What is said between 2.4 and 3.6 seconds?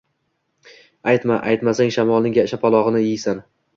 shapalog‘ini yeysan!